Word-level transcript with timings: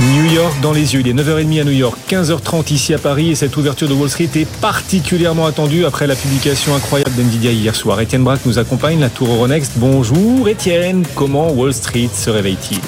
New 0.00 0.24
York 0.32 0.54
dans 0.62 0.72
les 0.72 0.94
yeux. 0.94 1.00
Il 1.00 1.08
est 1.08 1.12
9h30 1.12 1.60
à 1.60 1.64
New 1.64 1.72
York, 1.72 1.98
15h30 2.08 2.72
ici 2.72 2.94
à 2.94 2.98
Paris 2.98 3.30
et 3.30 3.34
cette 3.34 3.54
ouverture 3.58 3.86
de 3.86 3.92
Wall 3.92 4.08
Street 4.08 4.30
est 4.34 4.48
particulièrement 4.60 5.44
attendue 5.44 5.84
après 5.84 6.06
la 6.06 6.16
publication 6.16 6.74
incroyable 6.74 7.10
d'NVIDIA 7.16 7.52
hier 7.52 7.76
soir. 7.76 8.00
Étienne 8.00 8.24
Braque 8.24 8.46
nous 8.46 8.58
accompagne, 8.58 8.98
la 8.98 9.10
tour 9.10 9.28
Euronext. 9.28 9.72
Bonjour 9.76 10.48
Étienne, 10.48 11.04
comment 11.14 11.50
Wall 11.50 11.74
Street 11.74 12.08
se 12.14 12.30
réveille-t-il? 12.30 12.80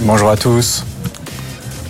Bonjour 0.00 0.30
à 0.30 0.38
tous. 0.38 0.84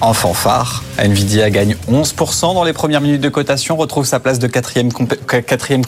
En 0.00 0.12
fanfare, 0.12 0.82
Nvidia 0.98 1.50
gagne 1.50 1.74
11% 1.90 2.54
dans 2.54 2.62
les 2.62 2.72
premières 2.72 3.00
minutes 3.00 3.20
de 3.20 3.28
cotation, 3.28 3.76
retrouve 3.76 4.06
sa 4.06 4.20
place 4.20 4.38
de 4.38 4.46
quatrième, 4.46 4.90
quatrième, 4.92 5.82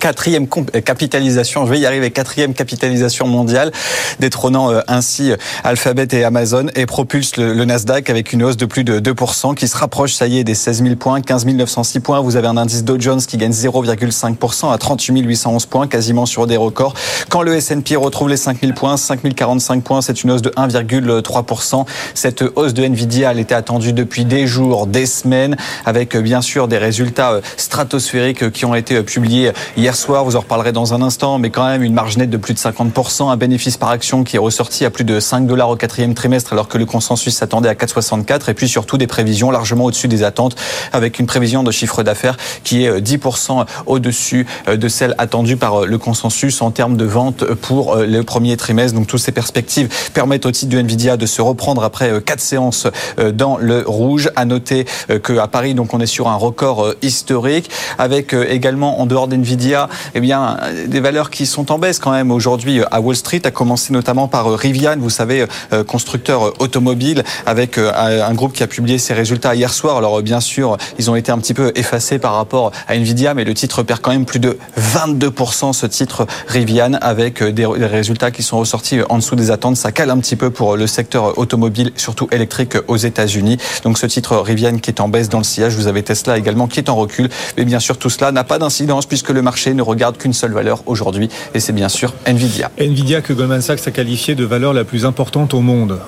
quatrième 0.00 0.48
capitalisation, 0.48 1.66
je 1.66 1.70
vais 1.70 1.78
y 1.78 1.86
arriver, 1.86 2.10
quatrième 2.10 2.52
capitalisation 2.52 3.28
mondiale, 3.28 3.70
détrônant 4.18 4.72
euh, 4.72 4.80
ainsi 4.88 5.30
euh, 5.30 5.36
Alphabet 5.62 6.08
et 6.12 6.24
Amazon 6.24 6.66
et 6.74 6.86
propulse 6.86 7.36
le, 7.36 7.64
Nasdaq 7.64 8.10
avec 8.10 8.32
une 8.32 8.42
hausse 8.42 8.56
de 8.56 8.66
plus 8.66 8.82
de 8.82 8.98
2% 8.98 9.54
qui 9.54 9.68
se 9.68 9.76
rapproche, 9.76 10.14
ça 10.14 10.26
y 10.26 10.38
est, 10.38 10.44
des 10.44 10.56
16 10.56 10.82
000 10.82 10.96
points, 10.96 11.20
15 11.20 11.46
906 11.46 12.00
points. 12.00 12.20
Vous 12.20 12.36
avez 12.36 12.48
un 12.48 12.56
indice 12.56 12.82
Dow 12.82 12.98
Jones 12.98 13.20
qui 13.20 13.36
gagne 13.36 13.52
0,5% 13.52 14.72
à 14.72 14.78
38 14.78 15.22
811 15.22 15.66
points, 15.66 15.86
quasiment 15.86 16.26
sur 16.26 16.48
des 16.48 16.56
records. 16.56 16.94
Quand 17.28 17.42
le 17.42 17.54
S&P 17.54 17.94
retrouve 17.94 18.28
les 18.28 18.36
5 18.36 18.60
000 18.60 18.72
points, 18.72 18.96
5 18.96 19.20
045 19.34 19.84
points, 19.84 20.02
c'est 20.02 20.24
une 20.24 20.32
hausse 20.32 20.42
de 20.42 20.50
1,3%. 20.50 21.86
Cette 22.14 22.42
hausse 22.56 22.74
de 22.74 22.82
Nvidia, 22.82 23.30
elle 23.30 23.38
était 23.38 23.54
attendue 23.54 23.92
depuis 23.92 24.24
des 24.24 24.39
des 24.40 24.46
jours, 24.46 24.86
des 24.86 25.04
semaines, 25.04 25.54
avec 25.84 26.16
euh, 26.16 26.22
bien 26.22 26.40
sûr 26.40 26.66
des 26.66 26.78
résultats 26.78 27.32
euh, 27.32 27.40
stratosphériques 27.58 28.44
euh, 28.44 28.48
qui 28.48 28.64
ont 28.64 28.74
été 28.74 29.02
publiés 29.02 29.52
hier 29.76 29.94
soir. 29.94 30.24
Vous 30.24 30.34
en 30.34 30.40
reparlerez 30.40 30.72
dans 30.72 30.94
un 30.94 31.02
instant, 31.02 31.38
mais 31.38 31.50
quand 31.50 31.66
même 31.66 31.82
une 31.82 31.92
marge 31.92 32.16
nette 32.16 32.30
de 32.30 32.38
plus 32.38 32.54
de 32.54 32.58
50%, 32.58 33.30
un 33.30 33.36
bénéfice 33.36 33.76
par 33.76 33.90
action 33.90 34.24
qui 34.24 34.36
est 34.36 34.38
ressorti 34.38 34.86
à 34.86 34.90
plus 34.90 35.04
de 35.04 35.20
5 35.20 35.46
dollars 35.46 35.68
au 35.68 35.76
quatrième 35.76 36.14
trimestre, 36.14 36.54
alors 36.54 36.68
que 36.68 36.78
le 36.78 36.86
consensus 36.86 37.34
s'attendait 37.34 37.68
à 37.68 37.74
4,64, 37.74 38.48
et 38.48 38.54
puis 38.54 38.66
surtout 38.66 38.96
des 38.96 39.06
prévisions 39.06 39.50
largement 39.50 39.84
au-dessus 39.84 40.08
des 40.08 40.22
attentes, 40.22 40.56
avec 40.94 41.18
une 41.18 41.26
prévision 41.26 41.62
de 41.62 41.70
chiffre 41.70 42.02
d'affaires 42.02 42.38
qui 42.64 42.86
est 42.86 42.98
10% 42.98 43.66
au-dessus 43.84 44.46
de 44.66 44.88
celle 44.88 45.14
attendue 45.18 45.58
par 45.58 45.84
le 45.84 45.98
consensus 45.98 46.62
en 46.62 46.70
termes 46.70 46.96
de 46.96 47.04
vente 47.04 47.44
pour 47.44 47.96
le 47.96 48.22
premier 48.22 48.56
trimestre. 48.56 48.96
Donc 48.96 49.06
toutes 49.06 49.20
ces 49.20 49.32
perspectives 49.32 49.90
permettent 50.14 50.46
au 50.46 50.50
titre 50.50 50.72
de 50.72 50.78
Nvidia 50.78 51.18
de 51.18 51.26
se 51.26 51.42
reprendre 51.42 51.84
après 51.84 52.22
quatre 52.22 52.40
séances 52.40 52.86
dans 53.34 53.58
le 53.58 53.84
rouge. 53.86 54.29
À 54.36 54.44
noter 54.44 54.86
euh, 55.10 55.18
qu'à 55.18 55.46
Paris, 55.46 55.74
donc, 55.74 55.94
on 55.94 56.00
est 56.00 56.06
sur 56.06 56.28
un 56.28 56.36
record 56.36 56.84
euh, 56.84 56.96
historique, 57.02 57.70
avec 57.98 58.34
euh, 58.34 58.46
également 58.48 59.00
en 59.00 59.06
dehors 59.06 59.28
d'Nvidia, 59.28 59.88
eh 60.14 60.20
bien, 60.20 60.58
des 60.86 61.00
valeurs 61.00 61.30
qui 61.30 61.46
sont 61.46 61.72
en 61.72 61.78
baisse 61.78 61.98
quand 61.98 62.10
même 62.10 62.30
aujourd'hui 62.30 62.82
à 62.90 63.00
Wall 63.00 63.16
Street, 63.16 63.42
à 63.44 63.50
commencer 63.50 63.92
notamment 63.92 64.28
par 64.28 64.52
Rivian, 64.52 64.96
vous 64.98 65.10
savez, 65.10 65.46
constructeur 65.86 66.60
automobile, 66.60 67.24
avec 67.46 67.78
un 67.78 68.34
groupe 68.34 68.52
qui 68.52 68.62
a 68.62 68.66
publié 68.66 68.98
ses 68.98 69.14
résultats 69.14 69.54
hier 69.54 69.72
soir. 69.72 69.96
Alors 69.96 70.20
bien 70.22 70.40
sûr, 70.40 70.76
ils 70.98 71.10
ont 71.10 71.16
été 71.16 71.32
un 71.32 71.38
petit 71.38 71.54
peu 71.54 71.72
effacés 71.74 72.18
par 72.18 72.34
rapport 72.34 72.72
à 72.88 72.94
Nvidia, 72.96 73.34
mais 73.34 73.44
le 73.44 73.54
titre 73.54 73.82
perd 73.82 74.00
quand 74.00 74.10
même 74.10 74.24
plus 74.24 74.40
de 74.40 74.58
22% 74.78 75.72
ce 75.72 75.86
titre 75.86 76.26
Rivian, 76.46 76.94
avec 77.00 77.42
des 77.42 77.66
résultats 77.66 78.30
qui 78.30 78.42
sont 78.42 78.58
ressortis 78.58 79.00
en 79.08 79.16
dessous 79.16 79.36
des 79.36 79.50
attentes. 79.50 79.76
Ça 79.76 79.92
cale 79.92 80.10
un 80.10 80.18
petit 80.18 80.36
peu 80.36 80.50
pour 80.50 80.76
le 80.76 80.86
secteur 80.86 81.38
automobile, 81.38 81.92
surtout 81.96 82.28
électrique 82.30 82.76
aux 82.88 82.96
États-Unis. 82.96 83.58
Donc 83.84 83.98
ce 83.98 84.06
titre 84.06 84.19
Rivian 84.28 84.78
qui 84.78 84.90
est 84.90 85.00
en 85.00 85.08
baisse 85.08 85.28
dans 85.28 85.38
le 85.38 85.44
sillage. 85.44 85.74
Vous 85.74 85.86
avez 85.86 86.02
Tesla 86.02 86.38
également 86.38 86.66
qui 86.66 86.80
est 86.80 86.88
en 86.88 86.96
recul. 86.96 87.28
Mais 87.56 87.64
bien 87.64 87.80
sûr, 87.80 87.98
tout 87.98 88.10
cela 88.10 88.32
n'a 88.32 88.44
pas 88.44 88.58
d'incidence 88.58 89.06
puisque 89.06 89.30
le 89.30 89.42
marché 89.42 89.74
ne 89.74 89.82
regarde 89.82 90.16
qu'une 90.16 90.32
seule 90.32 90.52
valeur 90.52 90.82
aujourd'hui. 90.86 91.28
Et 91.54 91.60
c'est 91.60 91.72
bien 91.72 91.88
sûr 91.88 92.14
Nvidia. 92.26 92.70
Nvidia 92.78 93.20
que 93.20 93.32
Goldman 93.32 93.62
Sachs 93.62 93.86
a 93.86 93.90
qualifié 93.90 94.34
de 94.34 94.44
valeur 94.44 94.72
la 94.72 94.84
plus 94.84 95.04
importante 95.04 95.54
au 95.54 95.60
monde. 95.60 95.98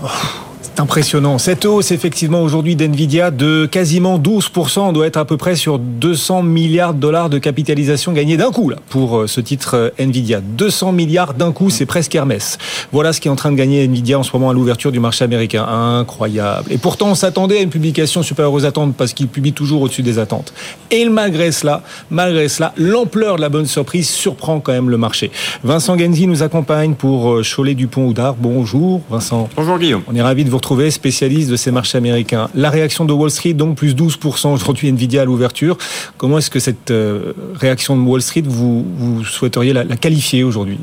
C'est 0.74 0.80
impressionnant. 0.80 1.36
Cette 1.36 1.66
hausse, 1.66 1.90
effectivement, 1.90 2.42
aujourd'hui 2.42 2.76
d'NVIDIA 2.76 3.30
de 3.30 3.66
quasiment 3.66 4.18
12%, 4.18 4.94
doit 4.94 5.06
être 5.06 5.18
à 5.18 5.26
peu 5.26 5.36
près 5.36 5.54
sur 5.54 5.78
200 5.78 6.42
milliards 6.44 6.94
de 6.94 6.98
dollars 6.98 7.28
de 7.28 7.36
capitalisation 7.36 8.12
gagnée 8.12 8.38
d'un 8.38 8.50
coup, 8.50 8.70
là, 8.70 8.76
pour 8.88 9.18
euh, 9.18 9.26
ce 9.26 9.42
titre 9.42 9.76
euh, 9.76 9.90
NVIDIA. 9.98 10.40
200 10.40 10.92
milliards 10.92 11.34
d'un 11.34 11.52
coup, 11.52 11.68
c'est 11.68 11.84
presque 11.84 12.14
Hermès. 12.14 12.56
Voilà 12.90 13.12
ce 13.12 13.20
qui 13.20 13.28
est 13.28 13.30
en 13.30 13.36
train 13.36 13.52
de 13.52 13.56
gagner 13.56 13.86
NVIDIA 13.86 14.18
en 14.18 14.22
ce 14.22 14.30
moment 14.32 14.48
à 14.48 14.54
l'ouverture 14.54 14.92
du 14.92 14.98
marché 14.98 15.24
américain. 15.24 15.62
Incroyable. 15.62 16.72
Et 16.72 16.78
pourtant, 16.78 17.08
on 17.10 17.14
s'attendait 17.14 17.58
à 17.58 17.60
une 17.60 17.68
publication 17.68 18.22
supérieure 18.22 18.54
aux 18.54 18.64
attentes 18.64 18.96
parce 18.96 19.12
qu'il 19.12 19.28
publie 19.28 19.52
toujours 19.52 19.82
au-dessus 19.82 20.02
des 20.02 20.18
attentes. 20.18 20.54
Et 20.90 21.06
malgré 21.06 21.52
cela, 21.52 21.82
malgré 22.08 22.48
cela, 22.48 22.72
l'ampleur 22.78 23.36
de 23.36 23.42
la 23.42 23.50
bonne 23.50 23.66
surprise 23.66 24.08
surprend 24.08 24.60
quand 24.60 24.72
même 24.72 24.88
le 24.88 24.96
marché. 24.96 25.32
Vincent 25.64 25.98
Genzi 25.98 26.26
nous 26.26 26.42
accompagne 26.42 26.94
pour 26.94 27.30
euh, 27.30 27.42
Cholet 27.42 27.74
Dupont 27.74 28.06
Oudard. 28.06 28.36
Bonjour, 28.38 29.02
Vincent. 29.10 29.50
Bonjour, 29.54 29.78
Guillaume. 29.78 30.02
On 30.08 30.16
est 30.16 30.22
ravi 30.22 30.46
de 30.46 30.50
vous 30.50 30.61
retrouver 30.62 30.92
spécialiste 30.92 31.50
de 31.50 31.56
ces 31.56 31.72
marchés 31.72 31.98
américains. 31.98 32.48
La 32.54 32.70
réaction 32.70 33.04
de 33.04 33.12
Wall 33.12 33.32
Street, 33.32 33.52
donc 33.52 33.76
plus 33.76 33.96
12% 33.96 34.54
aujourd'hui 34.54 34.88
Nvidia 34.88 35.22
à 35.22 35.24
l'ouverture. 35.24 35.76
Comment 36.18 36.38
est-ce 36.38 36.50
que 36.50 36.60
cette 36.60 36.92
euh, 36.92 37.32
réaction 37.56 37.96
de 37.96 38.02
Wall 38.02 38.22
Street, 38.22 38.44
vous, 38.46 39.24
souhaiteriez 39.24 39.72
la, 39.72 39.84
qualifier 39.96 40.44
aujourd'hui? 40.44 40.78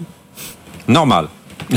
Normal. 0.90 1.30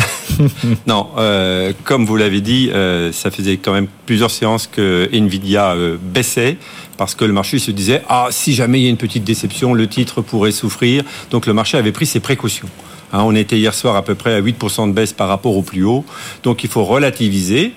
non, 0.87 1.11
euh, 1.17 1.73
comme 1.85 2.05
vous 2.05 2.17
l'avez 2.17 2.41
dit, 2.41 2.71
euh, 2.73 3.13
ça 3.13 3.31
faisait 3.31 3.59
quand 3.59 3.73
même 3.73 3.87
plusieurs 4.05 4.33
séances 4.33 4.67
que 4.67 5.09
Nvidia 5.13 5.77
baissait 6.03 6.57
parce 6.97 7.15
que 7.15 7.25
le 7.25 7.33
marché 7.33 7.61
se 7.61 7.71
disait 7.71 8.03
ah 8.09 8.29
si 8.31 8.53
jamais 8.53 8.81
il 8.81 8.85
y 8.85 8.87
a 8.87 8.91
une 8.91 8.97
petite 8.97 9.25
déception, 9.25 9.75
le 9.75 9.87
titre 9.87 10.23
pourrait 10.23 10.51
souffrir. 10.51 11.05
Donc 11.31 11.47
le 11.47 11.53
marché 11.53 11.79
avait 11.79 11.93
pris 11.93 12.07
ses 12.07 12.21
précautions. 12.21 12.69
Hein, 13.13 13.23
on 13.25 13.35
était 13.35 13.59
hier 13.59 13.75
soir 13.75 13.95
à 13.95 14.03
peu 14.03 14.17
près 14.17 14.35
à 14.35 14.41
8% 14.41 14.89
de 14.89 14.93
baisse 14.93 15.13
par 15.13 15.29
rapport 15.29 15.57
au 15.57 15.63
plus 15.63 15.85
haut. 15.85 16.05
Donc 16.43 16.65
il 16.65 16.71
faut 16.71 16.85
relativiser. 16.85 17.75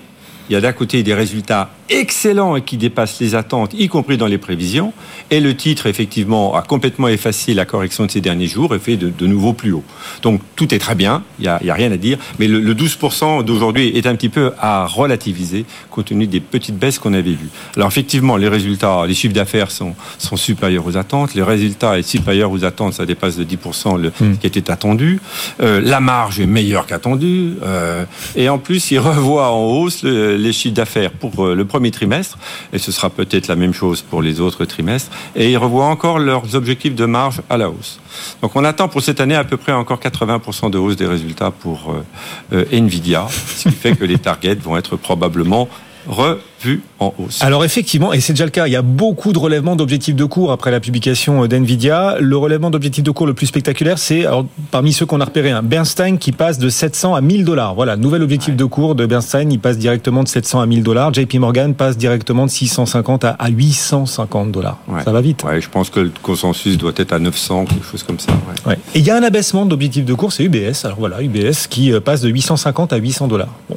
Il 0.48 0.52
y 0.52 0.56
a 0.56 0.60
d'un 0.60 0.72
côté 0.72 1.02
des 1.02 1.14
résultats 1.14 1.70
excellent 1.88 2.56
et 2.56 2.62
qui 2.62 2.76
dépasse 2.76 3.20
les 3.20 3.34
attentes, 3.34 3.74
y 3.74 3.88
compris 3.88 4.16
dans 4.16 4.26
les 4.26 4.38
prévisions. 4.38 4.92
Et 5.30 5.40
le 5.40 5.56
titre, 5.56 5.86
effectivement, 5.86 6.54
a 6.54 6.62
complètement 6.62 7.08
effacé 7.08 7.54
la 7.54 7.64
correction 7.64 8.06
de 8.06 8.10
ces 8.10 8.20
derniers 8.20 8.46
jours 8.46 8.74
et 8.74 8.78
fait 8.78 8.96
de, 8.96 9.08
de 9.08 9.26
nouveau 9.26 9.52
plus 9.52 9.72
haut. 9.72 9.84
Donc 10.22 10.40
tout 10.56 10.74
est 10.74 10.78
très 10.78 10.94
bien, 10.94 11.22
il 11.38 11.42
n'y 11.42 11.48
a, 11.48 11.54
a, 11.54 11.74
rien 11.74 11.92
à 11.92 11.96
dire. 11.96 12.18
Mais 12.38 12.48
le, 12.48 12.74
12% 12.74 13.42
d'aujourd'hui 13.44 13.88
est 13.96 14.06
un 14.06 14.14
petit 14.14 14.28
peu 14.28 14.52
à 14.58 14.86
relativiser 14.86 15.64
compte 15.90 16.06
tenu 16.06 16.26
des 16.26 16.40
petites 16.40 16.78
baisses 16.78 16.98
qu'on 16.98 17.14
avait 17.14 17.30
vues. 17.30 17.48
Alors 17.76 17.88
effectivement, 17.88 18.36
les 18.36 18.48
résultats, 18.48 19.06
les 19.06 19.14
chiffres 19.14 19.34
d'affaires 19.34 19.70
sont, 19.70 19.94
sont 20.18 20.36
supérieurs 20.36 20.86
aux 20.86 20.96
attentes. 20.96 21.34
Les 21.34 21.42
résultats 21.42 21.96
sont 22.02 22.08
supérieurs 22.08 22.50
aux 22.50 22.64
attentes, 22.64 22.94
ça 22.94 23.06
dépasse 23.06 23.36
de 23.36 23.44
10% 23.44 23.98
le, 23.98 24.12
hmm. 24.20 24.36
qui 24.38 24.46
était 24.46 24.70
attendu. 24.70 25.20
Euh, 25.60 25.80
la 25.82 26.00
marge 26.00 26.40
est 26.40 26.46
meilleure 26.46 26.86
qu'attendue. 26.86 27.54
Euh, 27.62 28.04
et 28.34 28.48
en 28.48 28.58
plus, 28.58 28.90
il 28.90 28.98
revoit 28.98 29.50
en 29.50 29.64
hausse 29.64 30.02
les 30.36 30.52
chiffres 30.52 30.74
d'affaires 30.74 31.12
pour 31.12 31.44
euh, 31.44 31.54
le 31.54 31.64
premier 31.64 31.90
trimestre, 31.90 32.38
et 32.72 32.78
ce 32.78 32.92
sera 32.92 33.10
peut-être 33.10 33.48
la 33.48 33.56
même 33.56 33.72
chose 33.72 34.02
pour 34.02 34.22
les 34.22 34.40
autres 34.40 34.64
trimestres, 34.64 35.10
et 35.34 35.50
ils 35.50 35.56
revoient 35.56 35.86
encore 35.86 36.18
leurs 36.18 36.54
objectifs 36.54 36.94
de 36.94 37.06
marge 37.06 37.42
à 37.50 37.56
la 37.56 37.70
hausse. 37.70 38.00
Donc 38.42 38.56
on 38.56 38.64
attend 38.64 38.88
pour 38.88 39.02
cette 39.02 39.20
année 39.20 39.34
à 39.34 39.44
peu 39.44 39.56
près 39.56 39.72
encore 39.72 40.00
80% 40.00 40.70
de 40.70 40.78
hausse 40.78 40.96
des 40.96 41.06
résultats 41.06 41.50
pour 41.50 41.92
euh, 41.92 42.04
euh, 42.52 42.64
Nvidia, 42.72 43.26
ce 43.30 43.68
qui 43.68 43.74
fait 43.74 43.96
que 43.96 44.04
les 44.04 44.18
targets 44.18 44.54
vont 44.54 44.76
être 44.76 44.96
probablement 44.96 45.68
revue 46.08 46.82
en 46.98 47.12
hausse. 47.18 47.42
Alors 47.42 47.64
effectivement, 47.64 48.12
et 48.12 48.20
c'est 48.20 48.32
déjà 48.32 48.44
le 48.44 48.50
cas, 48.50 48.66
il 48.66 48.72
y 48.72 48.76
a 48.76 48.82
beaucoup 48.82 49.32
de 49.32 49.38
relèvements 49.38 49.76
d'objectifs 49.76 50.14
de 50.14 50.24
cours 50.24 50.52
après 50.52 50.70
la 50.70 50.80
publication 50.80 51.46
d'NVIDIA. 51.46 52.16
Le 52.20 52.36
relèvement 52.36 52.70
d'objectifs 52.70 53.04
de 53.04 53.10
cours 53.10 53.26
le 53.26 53.34
plus 53.34 53.46
spectaculaire, 53.46 53.98
c'est 53.98 54.24
parmi 54.70 54.92
ceux 54.92 55.06
qu'on 55.06 55.20
a 55.20 55.24
repéré, 55.24 55.50
un 55.50 55.62
Bernstein 55.62 56.18
qui 56.18 56.32
passe 56.32 56.58
de 56.58 56.68
700 56.68 57.14
à 57.14 57.20
1000 57.20 57.44
dollars. 57.44 57.74
Voilà, 57.74 57.96
nouvel 57.96 58.22
objectif 58.22 58.56
de 58.56 58.64
cours 58.64 58.94
de 58.94 59.06
Bernstein, 59.06 59.50
il 59.50 59.60
passe 59.60 59.78
directement 59.78 60.22
de 60.22 60.28
700 60.28 60.60
à 60.60 60.66
1000 60.66 60.82
dollars. 60.82 61.12
JP 61.12 61.34
Morgan 61.34 61.74
passe 61.74 61.96
directement 61.96 62.46
de 62.46 62.50
650 62.50 63.24
à 63.24 63.36
850 63.48 64.52
dollars. 64.52 64.78
Ça 65.04 65.12
va 65.12 65.20
vite. 65.20 65.44
Ouais, 65.44 65.60
je 65.60 65.68
pense 65.68 65.90
que 65.90 66.00
le 66.00 66.12
consensus 66.22 66.78
doit 66.78 66.92
être 66.96 67.12
à 67.12 67.18
900, 67.18 67.66
quelque 67.66 67.86
chose 67.86 68.02
comme 68.02 68.18
ça. 68.18 68.32
Ouais. 68.66 68.78
Et 68.94 69.00
il 69.00 69.04
y 69.04 69.10
a 69.10 69.16
un 69.16 69.22
abaissement 69.22 69.66
d'objectifs 69.66 70.04
de 70.04 70.14
cours, 70.14 70.32
c'est 70.32 70.44
UBS. 70.44 70.84
Alors 70.84 70.98
voilà, 70.98 71.22
UBS 71.22 71.66
qui 71.68 71.92
euh, 71.92 72.00
passe 72.00 72.20
de 72.20 72.28
850 72.28 72.92
à 72.92 72.96
800 72.96 73.28
dollars. 73.28 73.54
Bon. 73.68 73.76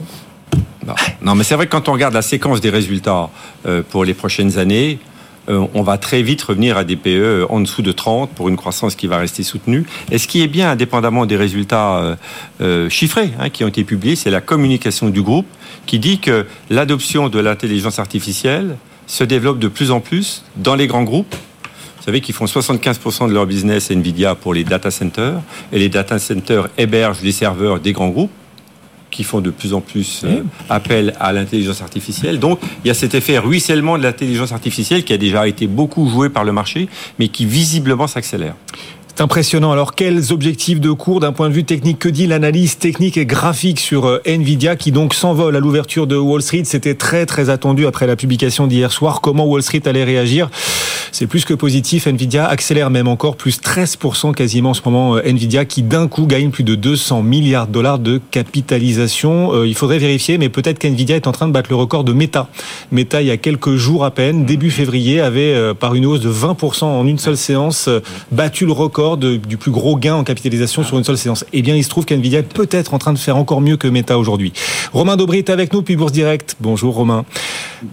Non, 1.21 1.35
mais 1.35 1.43
c'est 1.43 1.55
vrai 1.55 1.65
que 1.65 1.71
quand 1.71 1.89
on 1.89 1.93
regarde 1.93 2.13
la 2.13 2.21
séquence 2.21 2.61
des 2.61 2.69
résultats 2.69 3.29
euh, 3.65 3.81
pour 3.87 4.05
les 4.05 4.13
prochaines 4.13 4.57
années, 4.57 4.99
euh, 5.49 5.65
on 5.73 5.81
va 5.81 5.97
très 5.97 6.21
vite 6.21 6.41
revenir 6.43 6.77
à 6.77 6.83
des 6.83 6.95
PE 6.95 7.47
en 7.49 7.59
dessous 7.59 7.81
de 7.81 7.91
30 7.91 8.29
pour 8.31 8.49
une 8.49 8.57
croissance 8.57 8.95
qui 8.95 9.07
va 9.07 9.17
rester 9.17 9.43
soutenue. 9.43 9.85
Et 10.11 10.17
ce 10.17 10.27
qui 10.27 10.41
est 10.41 10.47
bien, 10.47 10.71
indépendamment 10.71 11.25
des 11.25 11.37
résultats 11.37 12.17
euh, 12.61 12.89
chiffrés 12.89 13.31
hein, 13.39 13.49
qui 13.49 13.63
ont 13.63 13.67
été 13.67 13.83
publiés, 13.83 14.15
c'est 14.15 14.29
la 14.29 14.41
communication 14.41 15.09
du 15.09 15.21
groupe 15.21 15.47
qui 15.85 15.99
dit 15.99 16.19
que 16.19 16.45
l'adoption 16.69 17.29
de 17.29 17.39
l'intelligence 17.39 17.99
artificielle 17.99 18.77
se 19.07 19.23
développe 19.23 19.59
de 19.59 19.67
plus 19.67 19.91
en 19.91 19.99
plus 19.99 20.43
dans 20.55 20.75
les 20.75 20.87
grands 20.87 21.03
groupes. 21.03 21.35
Vous 21.97 22.05
savez 22.05 22.21
qu'ils 22.21 22.35
font 22.35 22.45
75% 22.45 23.27
de 23.27 23.33
leur 23.33 23.45
business 23.45 23.91
Nvidia 23.91 24.35
pour 24.35 24.53
les 24.53 24.63
data 24.63 24.91
centers 24.91 25.41
et 25.73 25.79
les 25.79 25.89
data 25.89 26.19
centers 26.19 26.69
hébergent 26.77 27.21
les 27.21 27.31
serveurs 27.31 27.79
des 27.79 27.91
grands 27.91 28.09
groupes 28.09 28.31
qui 29.19 29.25
font 29.25 29.41
de 29.41 29.49
plus 29.49 29.73
en 29.73 29.81
plus 29.81 30.21
euh, 30.23 30.43
appel 30.69 31.13
à 31.19 31.33
l'intelligence 31.33 31.81
artificielle. 31.81 32.39
Donc, 32.39 32.57
il 32.85 32.87
y 32.87 32.89
a 32.89 32.93
cet 32.93 33.15
effet 33.15 33.37
ruissellement 33.37 33.97
de 33.97 34.03
l'intelligence 34.03 34.53
artificielle 34.53 35.03
qui 35.03 35.11
a 35.11 35.17
déjà 35.17 35.45
été 35.45 35.67
beaucoup 35.67 36.07
joué 36.07 36.29
par 36.29 36.45
le 36.45 36.53
marché, 36.53 36.87
mais 37.19 37.27
qui 37.27 37.45
visiblement 37.45 38.07
s'accélère 38.07 38.55
Impressionnant. 39.21 39.73
Alors, 39.73 39.95
quels 39.95 40.31
objectifs 40.31 40.79
de 40.79 40.91
cours 40.91 41.19
d'un 41.19 41.33
point 41.33 41.49
de 41.49 41.53
vue 41.53 41.65
technique? 41.65 41.99
Que 41.99 42.07
dit 42.07 42.25
l'analyse 42.25 42.77
technique 42.77 43.17
et 43.17 43.25
graphique 43.25 43.81
sur 43.81 44.05
euh, 44.05 44.21
Nvidia 44.25 44.77
qui 44.77 44.93
donc 44.93 45.13
s'envole 45.13 45.57
à 45.57 45.59
l'ouverture 45.59 46.07
de 46.07 46.15
Wall 46.15 46.41
Street? 46.41 46.61
C'était 46.63 46.95
très 46.95 47.25
très 47.25 47.49
attendu 47.49 47.85
après 47.85 48.07
la 48.07 48.15
publication 48.15 48.65
d'hier 48.65 48.93
soir. 48.93 49.19
Comment 49.19 49.45
Wall 49.45 49.61
Street 49.61 49.81
allait 49.85 50.05
réagir? 50.05 50.49
C'est 51.11 51.27
plus 51.27 51.43
que 51.43 51.53
positif. 51.53 52.07
Nvidia 52.07 52.47
accélère 52.47 52.89
même 52.89 53.09
encore, 53.09 53.35
plus 53.35 53.59
13% 53.59 54.33
quasiment 54.33 54.69
en 54.69 54.73
ce 54.73 54.81
moment. 54.85 55.17
Euh, 55.17 55.21
Nvidia 55.25 55.65
qui 55.65 55.83
d'un 55.83 56.07
coup 56.07 56.25
gagne 56.25 56.49
plus 56.49 56.63
de 56.63 56.75
200 56.75 57.21
milliards 57.21 57.67
de 57.67 57.73
dollars 57.73 57.99
de 57.99 58.21
capitalisation. 58.31 59.53
Euh, 59.53 59.67
il 59.67 59.75
faudrait 59.75 59.99
vérifier, 59.99 60.37
mais 60.37 60.47
peut-être 60.47 60.79
qu'Nvidia 60.79 61.17
est 61.17 61.27
en 61.27 61.33
train 61.33 61.47
de 61.47 61.51
battre 61.51 61.69
le 61.69 61.75
record 61.75 62.05
de 62.05 62.13
Meta. 62.13 62.47
Meta, 62.93 63.21
il 63.21 63.27
y 63.27 63.31
a 63.31 63.37
quelques 63.37 63.75
jours 63.75 64.05
à 64.05 64.11
peine, 64.11 64.45
début 64.45 64.71
février, 64.71 65.19
avait 65.19 65.73
par 65.73 65.95
une 65.95 66.05
hausse 66.05 66.21
de 66.21 66.31
20% 66.31 66.85
en 66.85 67.05
une 67.05 67.17
seule 67.17 67.37
séance 67.37 67.89
battu 68.31 68.65
le 68.65 68.71
record 68.71 69.08
du 69.17 69.57
plus 69.57 69.71
gros 69.71 69.97
gain 69.97 70.15
en 70.15 70.23
capitalisation 70.23 70.83
sur 70.83 70.97
une 70.97 71.03
seule 71.03 71.17
séance. 71.17 71.45
Eh 71.53 71.61
bien, 71.61 71.75
il 71.75 71.83
se 71.83 71.89
trouve 71.89 72.05
qu'NVIDIA 72.05 72.39
est 72.39 72.53
peut-être 72.53 72.93
en 72.93 72.99
train 72.99 73.13
de 73.13 73.17
faire 73.17 73.37
encore 73.37 73.61
mieux 73.61 73.77
que 73.77 73.87
Meta 73.87 74.17
aujourd'hui. 74.17 74.53
Romain 74.93 75.17
Dobry 75.17 75.39
est 75.39 75.49
avec 75.49 75.73
nous, 75.73 75.81
puis 75.81 75.95
Bourse 75.95 76.11
Direct. 76.11 76.55
Bonjour 76.59 76.95
Romain. 76.95 77.25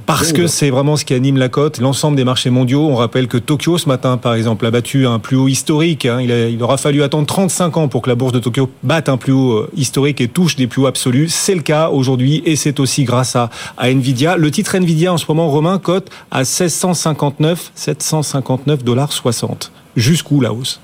Parce 0.07 0.33
que 0.33 0.47
c'est 0.47 0.71
vraiment 0.71 0.97
ce 0.97 1.05
qui 1.05 1.15
anime 1.15 1.37
la 1.37 1.49
cote, 1.49 1.79
l'ensemble 1.79 2.17
des 2.17 2.25
marchés 2.25 2.51
mondiaux. 2.51 2.89
On 2.89 2.97
rappelle 2.97 3.29
que 3.29 3.39
Tokyo, 3.39 3.79
ce 3.79 3.89
matin, 3.89 4.17
par 4.17 4.35
exemple, 4.35 4.67
a 4.67 4.71
battu 4.71 5.07
un 5.07 5.19
plus 5.19 5.37
haut 5.37 5.49
historique. 5.49 6.07
Hein. 6.07 6.21
Il, 6.21 6.31
il 6.31 6.63
aura 6.63 6.77
fallu 6.77 7.03
attendre 7.03 7.27
35 7.27 7.77
ans 7.77 7.89
pour 7.89 8.03
que 8.03 8.09
la 8.09 8.17
bourse 8.17 8.33
de 8.33 8.41
Tokyo 8.41 8.69
batte 8.83 9.09
un 9.09 9.17
plus 9.17 9.33
haut 9.33 9.53
euh, 9.53 9.71
historique 9.77 10.21
et 10.21 10.29
touche 10.29 10.57
des 10.57 10.67
plus 10.67 10.83
hauts 10.83 10.87
absolus. 10.87 11.29
C'est 11.29 11.55
le 11.55 11.63
cas 11.63 11.91
aujourd'hui 11.91 12.43
et 12.45 12.57
c'est 12.57 12.81
aussi 12.81 13.05
grâce 13.05 13.37
à, 13.37 13.51
à 13.77 13.91
Nvidia. 13.91 14.37
Le 14.37 14.51
titre 14.51 14.75
Nvidia 14.75 15.13
en 15.13 15.19
ce 15.19 15.27
moment, 15.29 15.49
Romain, 15.49 15.79
cote 15.79 16.11
à 16.31 16.39
1659, 16.39 17.73
759 17.75 18.85
dollars 18.85 19.13
60. 19.13 19.73
Jusqu'où 19.97 20.41
la 20.41 20.53
hausse? 20.53 20.81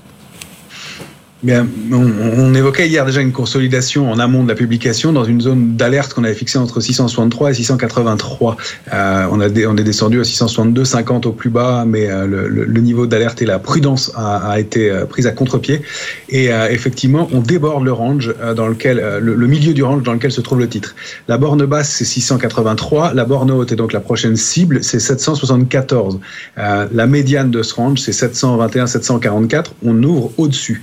Bien, 1.43 1.67
on, 1.91 2.55
évoquait 2.55 2.87
hier 2.87 3.05
déjà 3.05 3.19
une 3.19 3.33
consolidation 3.33 4.09
en 4.09 4.17
amont 4.17 4.43
de 4.43 4.47
la 4.47 4.55
publication 4.55 5.11
dans 5.11 5.25
une 5.25 5.41
zone 5.41 5.75
d'alerte 5.75 6.13
qu'on 6.13 6.23
avait 6.23 6.33
fixée 6.33 6.57
entre 6.57 6.79
663 6.79 7.51
et 7.51 7.53
683. 7.55 8.55
Euh, 8.93 9.27
on 9.29 9.41
est 9.41 9.83
descendu 9.83 10.21
à 10.21 10.23
662, 10.23 10.85
50 10.85 11.25
au 11.25 11.33
plus 11.33 11.49
bas, 11.49 11.83
mais 11.85 12.09
euh, 12.09 12.25
le, 12.25 12.79
niveau 12.79 13.07
d'alerte 13.07 13.41
et 13.41 13.45
la 13.45 13.59
prudence 13.59 14.13
a, 14.15 14.57
été 14.57 14.89
euh, 14.89 15.05
prise 15.05 15.27
à 15.27 15.31
contre-pied. 15.31 15.81
Et 16.29 16.49
effectivement, 16.69 17.27
on 17.33 17.39
déborde 17.39 17.83
le 17.83 17.91
range 17.91 18.33
dans 18.55 18.67
lequel 18.67 19.19
le, 19.21 19.47
milieu 19.47 19.73
du 19.73 19.83
range 19.83 20.03
dans 20.03 20.13
lequel 20.13 20.31
se 20.31 20.39
trouve 20.39 20.59
le 20.59 20.69
titre. 20.69 20.95
La 21.27 21.37
borne 21.37 21.65
basse 21.65 21.89
c'est 21.89 22.05
683, 22.05 23.13
la 23.13 23.25
borne 23.25 23.51
haute 23.51 23.73
et 23.73 23.75
donc 23.75 23.91
la 23.91 23.99
prochaine 23.99 24.37
cible 24.37 24.81
c'est 24.81 24.99
774. 24.99 26.19
la 26.57 27.07
médiane 27.07 27.51
de 27.51 27.61
ce 27.61 27.75
range 27.75 27.99
c'est 27.99 28.13
721, 28.13 28.87
744. 28.87 29.75
On 29.83 30.01
ouvre 30.03 30.31
au-dessus 30.37 30.81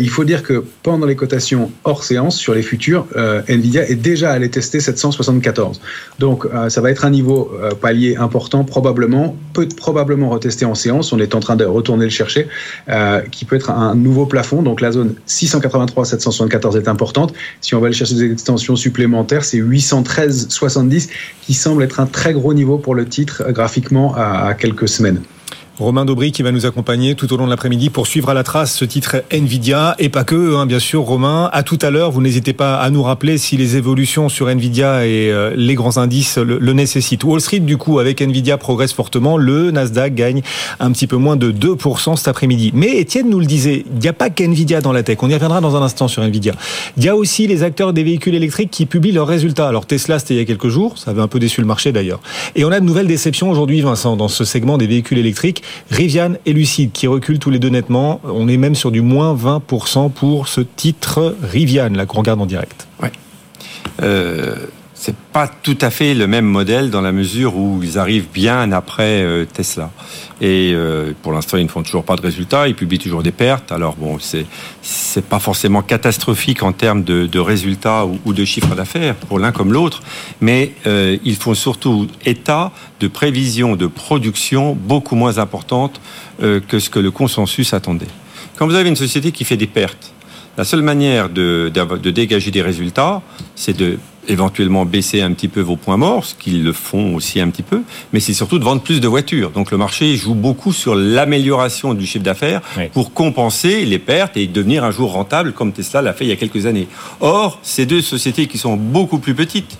il 0.00 0.08
faut 0.08 0.24
dire 0.24 0.42
que 0.42 0.64
pendant 0.82 1.06
les 1.06 1.16
cotations 1.16 1.70
hors 1.84 2.04
séance 2.04 2.36
sur 2.36 2.54
les 2.54 2.62
futurs, 2.62 3.06
euh, 3.16 3.42
Nvidia 3.48 3.88
est 3.88 3.94
déjà 3.94 4.32
allé 4.32 4.50
tester 4.50 4.80
774. 4.80 5.80
Donc 6.18 6.46
euh, 6.46 6.68
ça 6.68 6.80
va 6.80 6.90
être 6.90 7.04
un 7.04 7.10
niveau 7.10 7.50
euh, 7.62 7.70
palier 7.70 8.16
important, 8.16 8.64
probablement, 8.64 9.36
peut 9.52 9.68
probablement 9.76 10.30
retester 10.30 10.64
en 10.64 10.74
séance. 10.74 11.12
On 11.12 11.18
est 11.18 11.34
en 11.34 11.40
train 11.40 11.56
de 11.56 11.64
retourner 11.64 12.04
le 12.04 12.10
chercher, 12.10 12.48
qui 13.30 13.44
peut 13.44 13.56
être 13.56 13.70
un 13.70 13.94
nouveau 13.94 14.26
plafond. 14.26 14.62
Donc 14.62 14.80
la 14.80 14.92
zone 14.92 15.14
683-774 15.28 16.76
est 16.76 16.88
importante. 16.88 17.32
Si 17.60 17.74
on 17.74 17.80
va 17.80 17.86
aller 17.86 17.96
chercher 17.96 18.14
des 18.14 18.32
extensions 18.32 18.76
supplémentaires, 18.76 19.44
c'est 19.44 19.58
813-70 19.58 21.08
qui 21.42 21.54
semble 21.54 21.82
être 21.82 22.00
un 22.00 22.06
très 22.06 22.32
gros 22.32 22.54
niveau 22.54 22.78
pour 22.78 22.94
le 22.94 23.06
titre 23.06 23.44
graphiquement 23.50 24.14
à 24.16 24.54
quelques 24.54 24.88
semaines. 24.88 25.20
Romain 25.80 26.04
Daubry 26.04 26.30
qui 26.30 26.42
va 26.42 26.52
nous 26.52 26.66
accompagner 26.66 27.14
tout 27.14 27.32
au 27.32 27.38
long 27.38 27.46
de 27.46 27.50
l'après-midi 27.50 27.88
pour 27.88 28.06
suivre 28.06 28.28
à 28.28 28.34
la 28.34 28.42
trace 28.42 28.74
ce 28.74 28.84
titre 28.84 29.24
Nvidia 29.30 29.94
et 29.98 30.10
pas 30.10 30.24
que, 30.24 30.54
hein, 30.54 30.66
bien 30.66 30.78
sûr, 30.78 31.00
Romain. 31.00 31.48
À 31.54 31.62
tout 31.62 31.78
à 31.80 31.88
l'heure, 31.88 32.10
vous 32.10 32.20
n'hésitez 32.20 32.52
pas 32.52 32.76
à 32.76 32.90
nous 32.90 33.02
rappeler 33.02 33.38
si 33.38 33.56
les 33.56 33.76
évolutions 33.78 34.28
sur 34.28 34.50
Nvidia 34.50 35.06
et 35.06 35.32
euh, 35.32 35.54
les 35.56 35.74
grands 35.74 35.96
indices 35.96 36.36
le, 36.36 36.58
nécessitent. 36.74 37.24
Wall 37.24 37.40
Street, 37.40 37.60
du 37.60 37.78
coup, 37.78 37.98
avec 37.98 38.20
Nvidia 38.20 38.58
progresse 38.58 38.92
fortement. 38.92 39.38
Le 39.38 39.70
Nasdaq 39.70 40.14
gagne 40.14 40.42
un 40.80 40.92
petit 40.92 41.06
peu 41.06 41.16
moins 41.16 41.36
de 41.36 41.50
2% 41.50 42.14
cet 42.14 42.28
après-midi. 42.28 42.72
Mais 42.74 42.98
Étienne 42.98 43.30
nous 43.30 43.40
le 43.40 43.46
disait, 43.46 43.86
il 43.90 44.00
n'y 44.00 44.08
a 44.08 44.12
pas 44.12 44.28
qu'Nvidia 44.28 44.82
dans 44.82 44.92
la 44.92 45.02
tech. 45.02 45.16
On 45.22 45.30
y 45.30 45.34
reviendra 45.34 45.62
dans 45.62 45.76
un 45.76 45.82
instant 45.82 46.08
sur 46.08 46.22
Nvidia. 46.22 46.52
Il 46.98 47.04
y 47.04 47.08
a 47.08 47.16
aussi 47.16 47.46
les 47.46 47.62
acteurs 47.62 47.94
des 47.94 48.02
véhicules 48.02 48.34
électriques 48.34 48.70
qui 48.70 48.84
publient 48.84 49.12
leurs 49.12 49.28
résultats. 49.28 49.68
Alors 49.68 49.86
Tesla, 49.86 50.18
c'était 50.18 50.34
il 50.34 50.40
y 50.40 50.42
a 50.42 50.44
quelques 50.44 50.68
jours. 50.68 50.98
Ça 50.98 51.12
avait 51.12 51.22
un 51.22 51.28
peu 51.28 51.38
déçu 51.38 51.62
le 51.62 51.66
marché 51.66 51.90
d'ailleurs. 51.90 52.20
Et 52.54 52.66
on 52.66 52.70
a 52.70 52.80
de 52.80 52.84
nouvelles 52.84 53.06
déceptions 53.06 53.50
aujourd'hui, 53.50 53.80
Vincent, 53.80 54.14
dans 54.16 54.28
ce 54.28 54.44
segment 54.44 54.76
des 54.76 54.86
véhicules 54.86 55.16
électriques. 55.16 55.62
Rivian 55.90 56.34
et 56.46 56.52
Lucide 56.52 56.92
qui 56.92 57.06
reculent 57.06 57.38
tous 57.38 57.50
les 57.50 57.58
deux 57.58 57.68
nettement. 57.68 58.20
On 58.24 58.48
est 58.48 58.56
même 58.56 58.74
sur 58.74 58.90
du 58.90 59.02
moins 59.02 59.34
20% 59.34 60.10
pour 60.10 60.48
ce 60.48 60.60
titre 60.60 61.36
Rivian, 61.42 61.90
là 61.90 62.06
qu'on 62.06 62.18
regarde 62.18 62.40
en 62.40 62.46
direct. 62.46 62.86
Euh, 64.02 64.56
c'est 65.00 65.16
pas 65.16 65.48
tout 65.48 65.78
à 65.80 65.88
fait 65.88 66.12
le 66.12 66.26
même 66.26 66.44
modèle 66.44 66.90
dans 66.90 67.00
la 67.00 67.10
mesure 67.10 67.56
où 67.56 67.80
ils 67.82 67.98
arrivent 67.98 68.28
bien 68.34 68.70
après 68.70 69.22
euh, 69.22 69.46
Tesla. 69.46 69.90
Et 70.42 70.72
euh, 70.74 71.12
pour 71.22 71.32
l'instant, 71.32 71.56
ils 71.56 71.64
ne 71.64 71.70
font 71.70 71.82
toujours 71.82 72.04
pas 72.04 72.16
de 72.16 72.20
résultats, 72.20 72.68
ils 72.68 72.74
publient 72.74 72.98
toujours 72.98 73.22
des 73.22 73.32
pertes. 73.32 73.72
Alors 73.72 73.96
bon, 73.96 74.18
c'est 74.18 74.44
c'est 74.82 75.24
pas 75.24 75.38
forcément 75.38 75.80
catastrophique 75.80 76.62
en 76.62 76.72
termes 76.72 77.02
de, 77.02 77.24
de 77.24 77.38
résultats 77.38 78.04
ou, 78.04 78.34
de 78.34 78.44
chiffres 78.44 78.74
d'affaires 78.74 79.14
pour 79.14 79.38
l'un 79.38 79.52
comme 79.52 79.72
l'autre, 79.72 80.02
mais 80.42 80.72
euh, 80.86 81.16
ils 81.24 81.36
font 81.36 81.54
surtout 81.54 82.06
état 82.26 82.70
de 83.00 83.08
prévisions 83.08 83.76
de 83.76 83.86
production 83.86 84.76
beaucoup 84.78 85.16
moins 85.16 85.38
importantes 85.38 85.98
que 86.40 86.78
ce 86.78 86.88
que 86.88 86.98
le 86.98 87.10
consensus 87.10 87.74
attendait. 87.74 88.06
Quand 88.56 88.66
vous 88.66 88.74
avez 88.74 88.88
une 88.88 88.96
société 88.96 89.30
qui 89.30 89.44
fait 89.44 89.58
des 89.58 89.66
pertes, 89.66 90.12
la 90.56 90.64
seule 90.64 90.82
manière 90.82 91.28
de, 91.28 91.70
de 91.70 92.10
dégager 92.10 92.50
des 92.50 92.62
résultats, 92.62 93.22
c'est 93.56 93.76
de 93.76 93.98
éventuellement 94.30 94.84
baisser 94.84 95.20
un 95.20 95.32
petit 95.32 95.48
peu 95.48 95.60
vos 95.60 95.76
points 95.76 95.96
morts, 95.96 96.24
ce 96.24 96.34
qu'ils 96.34 96.64
le 96.64 96.72
font 96.72 97.14
aussi 97.14 97.40
un 97.40 97.48
petit 97.50 97.62
peu, 97.62 97.82
mais 98.12 98.20
c'est 98.20 98.32
surtout 98.32 98.58
de 98.58 98.64
vendre 98.64 98.82
plus 98.82 99.00
de 99.00 99.08
voitures. 99.08 99.50
Donc 99.50 99.70
le 99.70 99.76
marché 99.76 100.16
joue 100.16 100.34
beaucoup 100.34 100.72
sur 100.72 100.94
l'amélioration 100.94 101.94
du 101.94 102.06
chiffre 102.06 102.24
d'affaires 102.24 102.62
pour 102.92 103.12
compenser 103.12 103.84
les 103.84 103.98
pertes 103.98 104.36
et 104.36 104.46
devenir 104.46 104.84
un 104.84 104.90
jour 104.90 105.12
rentable 105.12 105.52
comme 105.52 105.72
Tesla 105.72 106.02
l'a 106.02 106.12
fait 106.12 106.24
il 106.24 106.28
y 106.28 106.32
a 106.32 106.36
quelques 106.36 106.66
années. 106.66 106.88
Or, 107.20 107.58
ces 107.62 107.86
deux 107.86 108.02
sociétés 108.02 108.46
qui 108.46 108.58
sont 108.58 108.76
beaucoup 108.76 109.18
plus 109.18 109.34
petites, 109.34 109.78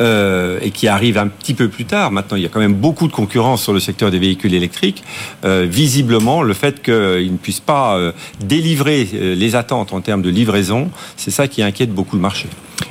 euh, 0.00 0.58
et 0.62 0.70
qui 0.70 0.88
arrive 0.88 1.18
un 1.18 1.26
petit 1.26 1.52
peu 1.52 1.68
plus 1.68 1.84
tard. 1.84 2.10
Maintenant, 2.10 2.36
il 2.36 2.42
y 2.42 2.46
a 2.46 2.48
quand 2.48 2.60
même 2.60 2.74
beaucoup 2.74 3.06
de 3.06 3.12
concurrence 3.12 3.62
sur 3.62 3.72
le 3.74 3.80
secteur 3.80 4.10
des 4.10 4.18
véhicules 4.18 4.54
électriques. 4.54 5.02
Euh, 5.44 5.66
visiblement, 5.68 6.42
le 6.42 6.54
fait 6.54 6.80
qu'ils 6.80 7.32
ne 7.32 7.36
puissent 7.36 7.60
pas 7.60 7.98
euh, 7.98 8.12
délivrer 8.42 9.04
les 9.12 9.56
attentes 9.56 9.92
en 9.92 10.00
termes 10.00 10.22
de 10.22 10.30
livraison, 10.30 10.90
c'est 11.16 11.32
ça 11.32 11.48
qui 11.48 11.62
inquiète 11.62 11.92
beaucoup 11.92 12.16
le 12.16 12.22
marché. 12.22 12.46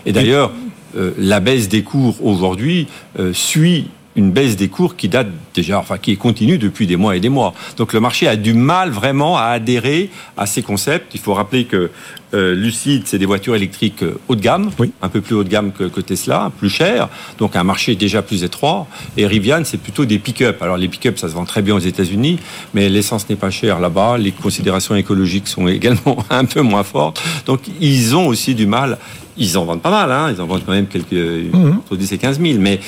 Et 0.06 0.12
d'ailleurs, 0.12 0.51
euh, 0.97 1.12
la 1.18 1.39
baisse 1.39 1.69
des 1.69 1.83
cours 1.83 2.25
aujourd'hui 2.25 2.88
suit 3.33 3.89
une 4.19 4.31
baisse 4.31 4.57
des 4.57 4.68
cours 4.68 4.97
qui 4.97 5.07
date 5.07 5.30
déjà, 5.56 5.80
enfin 5.80 5.97
qui 5.97 6.11
est 6.11 6.18
continue 6.18 6.57
depuis 6.57 6.85
des 6.88 6.97
mois 6.97 7.16
et 7.16 7.19
des 7.19 7.30
mois. 7.30 7.54
Donc 7.78 7.94
le 7.94 8.02
marché 8.02 8.28
a 8.28 8.35
du 8.35 8.54
mal 8.54 8.90
vraiment 8.90 9.38
à 9.38 9.45
adhérer 9.45 10.09
à 10.38 10.45
ces 10.45 10.61
concepts. 10.61 11.16
Il 11.16 11.21
faut 11.21 11.33
rappeler 11.33 11.64
que 11.64 11.90
euh, 12.33 12.54
Lucide, 12.54 13.04
c'est 13.06 13.18
des 13.18 13.26
voitures 13.26 13.56
électriques 13.56 14.04
euh, 14.04 14.19
haut 14.28 14.35
de 14.35 14.42
gamme, 14.42 14.69
un 15.02 15.09
peu 15.09 15.21
plus 15.21 15.35
haut 15.35 15.44
de 15.44 15.49
gamme 15.49 15.71
que, 15.71 15.85
que, 15.85 16.02
Tesla, 16.02 16.52
plus 16.59 16.69
cher, 16.69 17.09
donc 17.40 17.56
un 17.56 17.64
marché 17.64 17.95
déjà 17.95 18.21
plus 18.21 18.44
étroit. 18.44 18.88
Et 19.18 19.26
Rivian, 19.26 19.61
c'est 19.64 19.80
plutôt 19.80 20.06
des 20.06 20.19
pick-up. 20.19 20.61
Alors 20.61 20.78
les 20.78 20.90
pick-up, 20.90 21.18
ça 21.18 21.30
se 21.30 21.33
vend 21.33 21.45
très 21.45 21.61
bien 21.61 21.76
aux 21.76 21.80
États-Unis, 21.80 22.40
mais 22.73 22.90
l'essence 22.90 23.28
n'est 23.30 23.35
pas 23.35 23.49
chère 23.49 23.80
là-bas. 23.80 24.18
Les 24.18 24.31
considérations 24.31 24.95
écologiques 24.95 25.47
sont 25.47 25.68
également 25.80 26.23
un 26.30 26.45
peu 26.45 26.61
moins 26.61 26.83
fortes. 26.83 27.21
Donc 27.45 27.61
ils 27.80 28.16
ont 28.16 28.28
aussi 28.28 28.54
du 28.54 28.68
mal. 28.68 28.97
Ils 29.38 29.57
en 29.57 29.64
vendent 29.64 29.81
pas 29.81 29.90
mal, 29.90 30.11
hein. 30.11 30.33
ils 30.35 30.42
en 30.42 30.45
vendent 30.45 30.64
quand 30.66 30.73
même 30.73 30.88
quelques 30.88 31.14
mmh. 31.14 31.78
entre 31.78 31.95
10 31.95 32.11
et 32.11 32.18
15 32.18 32.42
000, 32.42 32.59
mais 32.59 32.81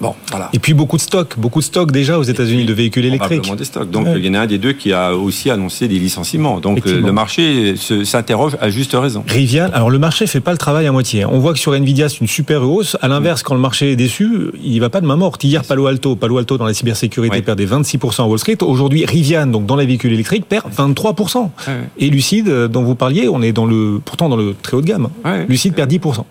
Bon, 0.00 0.14
voilà. 0.30 0.48
Et 0.52 0.58
puis 0.58 0.72
beaucoup 0.72 0.96
de 0.96 1.02
stocks, 1.02 1.38
beaucoup 1.38 1.60
de 1.60 1.64
stocks 1.64 1.92
déjà 1.92 2.18
aux 2.18 2.22
États-unis 2.22 2.64
de 2.64 2.72
véhicules 2.72 3.04
électriques. 3.04 3.54
des 3.54 3.64
stocks. 3.64 3.90
Donc 3.90 4.06
il 4.16 4.24
y 4.24 4.30
en 4.30 4.34
a 4.34 4.40
un 4.40 4.46
des 4.46 4.58
deux 4.58 4.72
qui 4.72 4.92
a 4.92 5.14
aussi 5.14 5.50
annoncé 5.50 5.88
des 5.88 5.98
licenciements. 5.98 6.60
Donc 6.60 6.84
le 6.84 7.12
marché 7.12 7.74
s'interroge 7.76 8.56
à 8.60 8.70
juste 8.70 8.94
raison. 8.94 9.24
Rivian, 9.26 9.68
alors 9.72 9.90
le 9.90 9.98
marché 9.98 10.26
fait 10.26 10.40
pas 10.40 10.52
le 10.52 10.58
travail 10.58 10.86
à 10.86 10.92
moitié. 10.92 11.24
On 11.24 11.38
voit 11.38 11.52
que 11.52 11.58
sur 11.58 11.74
Nvidia 11.74 12.08
c'est 12.08 12.20
une 12.20 12.26
super 12.26 12.62
hausse. 12.62 12.96
À 13.02 13.08
l'inverse, 13.08 13.42
quand 13.42 13.54
le 13.54 13.60
marché 13.60 13.92
est 13.92 13.96
déçu, 13.96 14.28
il 14.62 14.80
va 14.80 14.88
pas 14.88 15.00
de 15.00 15.06
main 15.06 15.16
morte. 15.16 15.44
Hier 15.44 15.64
Palo 15.64 15.86
Alto, 15.86 16.16
Palo 16.16 16.38
Alto 16.38 16.56
dans 16.56 16.64
la 16.64 16.74
cybersécurité 16.74 17.42
perdait 17.42 17.66
26% 17.66 18.22
à 18.22 18.26
Wall 18.26 18.38
Street. 18.38 18.56
Aujourd'hui 18.62 19.04
Rivian, 19.04 19.46
donc 19.46 19.66
dans 19.66 19.76
les 19.76 19.86
véhicules 19.86 20.12
électriques, 20.12 20.46
perd 20.46 20.64
23%. 20.72 21.50
Et 21.98 22.08
Lucide, 22.10 22.48
dont 22.48 22.82
vous 22.82 22.94
parliez, 22.94 23.28
on 23.28 23.42
est 23.42 23.52
dans 23.52 23.66
le 23.66 24.00
pourtant 24.04 24.28
dans 24.28 24.36
le 24.36 24.54
très 24.60 24.76
haut 24.76 24.80
de 24.80 24.86
gamme. 24.86 25.08
Lucide 25.48 25.74
perd 25.74 25.90
10%. 25.90 26.24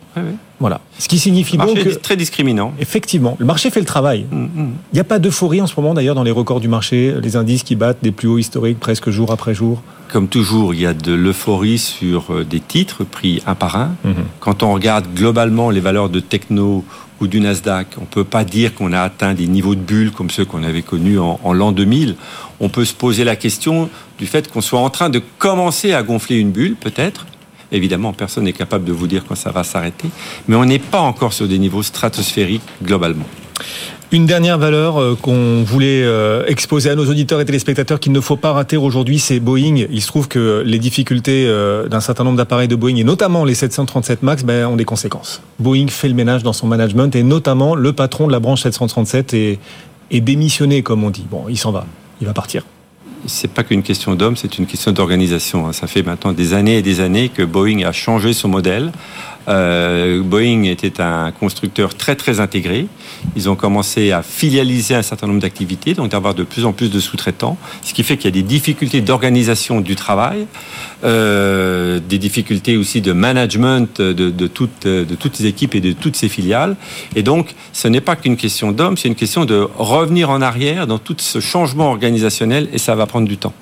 Voilà. 0.60 0.82
Ce 0.98 1.08
qui 1.08 1.20
signifie 1.20 1.58
Le 1.58 1.66
donc 1.66 1.76
marché 1.76 1.90
que, 1.90 1.96
est 1.96 2.02
très 2.02 2.16
discriminant. 2.18 2.74
effectivement, 2.80 3.36
le 3.40 3.46
marché 3.46 3.70
fait 3.70 3.80
le 3.80 3.86
travail. 3.86 4.26
Mm, 4.32 4.44
mm. 4.44 4.72
Il 4.92 4.96
n'y 4.96 5.00
a 5.00 5.06
pas 5.06 5.20
d'euphorie 5.20 5.62
en 5.62 5.68
ce 5.68 5.74
moment 5.80 5.94
d'ailleurs 5.94 6.16
dans 6.16 6.24
les 6.24 6.32
records 6.32 6.60
du 6.60 6.68
marché, 6.68 7.16
les 7.22 7.36
indices 7.36 7.64
qui 7.64 7.76
battent 7.76 8.00
des 8.02 8.12
plus 8.12 8.28
hauts 8.28 8.38
historiques 8.38 8.80
presque 8.80 9.10
jour 9.10 9.32
après 9.32 9.54
jour. 9.54 9.82
Comme 10.12 10.28
toujours, 10.28 10.74
il 10.74 10.82
y 10.82 10.86
a 10.86 10.94
de 10.94 11.14
l'euphorie 11.14 11.78
sur 11.78 12.34
euh, 12.34 12.44
des 12.44 12.60
titres 12.60 13.04
pris 13.04 13.42
un 13.46 13.56
par 13.56 13.76
un. 13.76 13.96
Mhm. 14.04 14.14
Quand 14.40 14.64
on 14.64 14.74
regarde 14.74 15.06
globalement 15.14 15.70
les 15.70 15.80
valeurs 15.80 16.10
de 16.10 16.20
Techno 16.20 16.84
ou 17.22 17.28
du 17.28 17.40
Nasdaq, 17.40 17.88
on 17.98 18.02
ne 18.02 18.06
peut 18.08 18.24
pas 18.24 18.44
dire 18.44 18.74
qu'on 18.74 18.92
a 18.92 19.02
atteint 19.02 19.34
des 19.34 19.46
niveaux 19.48 19.76
de 19.76 19.82
bulles 19.82 20.12
comme 20.12 20.30
ceux 20.30 20.46
qu'on 20.46 20.64
avait 20.64 20.82
connus 20.82 21.20
en, 21.20 21.40
en 21.44 21.54
l'an 21.54 21.72
2000. 21.72 22.16
On 22.60 22.70
peut 22.70 22.86
se 22.86 22.94
poser 22.94 23.24
la 23.24 23.36
question 23.36 23.90
du 24.18 24.26
fait 24.26 24.52
qu'on 24.52 24.62
soit 24.62 24.80
en 24.80 24.90
train 24.90 25.10
de 25.10 25.22
commencer 25.38 25.94
à 25.94 26.02
gonfler 26.02 26.38
une 26.38 26.52
bulle, 26.52 26.76
peut-être. 26.76 27.26
Évidemment, 27.72 28.14
personne 28.14 28.46
n'est 28.46 28.54
capable 28.54 28.86
de 28.86 28.92
vous 28.92 29.08
dire 29.08 29.24
quand 29.28 29.36
ça 29.36 29.52
va 29.52 29.64
s'arrêter. 29.64 30.10
Mais 30.48 30.56
on 30.56 30.66
n'est 30.66 30.80
pas 30.80 31.00
encore 31.00 31.34
sur 31.34 31.48
des 31.48 31.60
niveaux 31.60 31.84
stratosphériques 31.84 32.64
globalement. 32.84 33.26
Une 34.12 34.26
dernière 34.26 34.58
valeur 34.58 35.00
euh, 35.00 35.16
qu'on 35.16 35.62
voulait 35.62 36.02
euh, 36.04 36.44
exposer 36.48 36.90
à 36.90 36.96
nos 36.96 37.08
auditeurs 37.08 37.40
et 37.42 37.46
téléspectateurs 37.46 38.00
qu'il 38.00 38.12
ne 38.12 38.20
faut 38.20 38.38
pas 38.38 38.54
rater 38.54 38.76
aujourd'hui, 38.76 39.20
c'est 39.20 39.40
Boeing. 39.40 39.86
Il 39.92 40.02
se 40.02 40.08
trouve 40.08 40.28
que 40.28 40.64
les 40.66 40.80
difficultés 40.80 41.46
euh, 41.46 41.88
d'un 41.88 42.00
certain 42.00 42.24
nombre 42.24 42.38
d'appareils 42.38 42.68
de 42.68 42.76
Boeing, 42.76 42.96
et 42.96 43.04
notamment 43.04 43.46
les 43.46 43.54
737 43.54 44.24
MAX, 44.24 44.44
ben, 44.44 44.66
ont 44.66 44.78
des 44.78 44.86
conséquences. 44.86 45.44
Boeing 45.60 45.90
fait 45.90 46.08
le 46.08 46.16
ménage 46.16 46.42
dans 46.42 46.54
son 46.54 46.66
management, 46.66 47.16
et 47.16 47.22
notamment 47.22 47.76
le 47.76 47.94
patron 47.94 48.26
de 48.26 48.32
la 48.32 48.40
branche 48.40 48.64
737 48.64 49.36
est, 49.36 49.60
est 50.10 50.22
démissionné, 50.22 50.82
comme 50.82 51.04
on 51.04 51.12
dit. 51.12 51.28
Bon, 51.30 51.44
il 51.48 51.58
s'en 51.58 51.72
va, 51.72 51.86
il 52.20 52.26
va 52.26 52.34
partir. 52.34 52.64
C'est 53.26 53.52
pas 53.52 53.64
qu'une 53.64 53.84
question 53.84 54.16
d'homme, 54.16 54.36
c'est 54.36 54.58
une 54.58 54.66
question 54.66 54.92
d'organisation. 54.92 55.68
hein. 55.68 55.74
Ça 55.74 55.88
fait 55.88 56.04
maintenant 56.04 56.32
des 56.34 56.54
années 56.54 56.78
et 56.78 56.82
des 56.82 57.02
années 57.02 57.30
que 57.30 57.44
Boeing 57.44 57.84
a 57.86 57.92
changé 57.92 58.34
son 58.34 58.48
modèle. 58.48 58.92
Euh, 59.50 60.22
Boeing 60.22 60.64
était 60.64 61.02
un 61.02 61.32
constructeur 61.32 61.96
très 61.96 62.16
très 62.16 62.40
intégré. 62.40 62.88
Ils 63.36 63.50
ont 63.50 63.56
commencé 63.56 64.12
à 64.12 64.22
filialiser 64.22 64.96
un 64.96 65.02
certain 65.02 65.28
nombre 65.28 65.42
d'activités, 65.42 65.94
donc 65.94 66.12
d'avoir 66.12 66.36
de 66.36 66.44
plus 66.44 66.66
en 66.66 66.74
plus 66.74 66.92
de 66.92 67.00
sous-traitants, 67.00 67.58
ce 67.82 67.94
qui 67.94 68.04
fait 68.04 68.18
qu'il 68.18 68.26
y 68.26 68.28
a 68.28 68.42
des 68.42 68.48
difficultés 68.48 69.02
d'organisation 69.02 69.82
du 69.82 69.96
travail, 69.96 70.46
euh, 71.04 72.00
des 72.08 72.18
difficultés 72.18 72.78
aussi 72.78 73.02
de 73.02 73.12
management 73.12 74.02
de, 74.02 74.48
toutes, 74.48 74.86
de 74.86 75.16
toutes 75.16 75.40
les 75.40 75.48
équipes 75.48 75.76
et 75.76 75.82
de 75.82 75.94
toutes 75.94 76.16
ces 76.16 76.30
filiales. 76.30 76.76
Et 77.16 77.24
donc, 77.24 77.56
ce 77.74 77.88
n'est 77.88 78.02
pas 78.02 78.16
qu'une 78.16 78.38
question 78.38 78.72
d'homme, 78.72 78.98
c'est 78.98 79.08
une 79.08 79.16
question 79.16 79.46
de 79.46 79.68
revenir 79.78 80.30
en 80.30 80.42
arrière 80.42 80.88
dans 80.88 81.00
tout 81.00 81.16
ce 81.18 81.40
changement 81.40 81.90
organisationnel, 81.90 82.70
et 82.72 82.78
ça 82.78 82.96
va 82.96 83.06
prendre 83.06 83.28
du 83.28 83.38
temps. 83.38 83.54